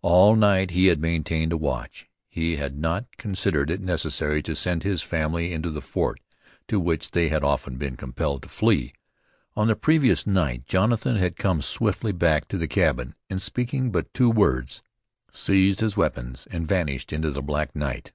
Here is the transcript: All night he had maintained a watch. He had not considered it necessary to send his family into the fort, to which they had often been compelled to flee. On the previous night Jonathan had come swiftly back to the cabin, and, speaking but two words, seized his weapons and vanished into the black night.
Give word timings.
All 0.00 0.36
night 0.36 0.70
he 0.70 0.86
had 0.86 1.02
maintained 1.02 1.52
a 1.52 1.58
watch. 1.58 2.08
He 2.30 2.56
had 2.56 2.78
not 2.78 3.14
considered 3.18 3.70
it 3.70 3.82
necessary 3.82 4.42
to 4.42 4.56
send 4.56 4.82
his 4.84 5.02
family 5.02 5.52
into 5.52 5.68
the 5.70 5.82
fort, 5.82 6.18
to 6.68 6.80
which 6.80 7.10
they 7.10 7.28
had 7.28 7.44
often 7.44 7.76
been 7.76 7.94
compelled 7.94 8.44
to 8.44 8.48
flee. 8.48 8.94
On 9.54 9.66
the 9.68 9.76
previous 9.76 10.26
night 10.26 10.64
Jonathan 10.64 11.16
had 11.16 11.36
come 11.36 11.60
swiftly 11.60 12.12
back 12.12 12.48
to 12.48 12.56
the 12.56 12.66
cabin, 12.66 13.16
and, 13.28 13.42
speaking 13.42 13.92
but 13.92 14.14
two 14.14 14.30
words, 14.30 14.82
seized 15.30 15.80
his 15.80 15.94
weapons 15.94 16.48
and 16.50 16.66
vanished 16.66 17.12
into 17.12 17.30
the 17.30 17.42
black 17.42 17.76
night. 17.76 18.12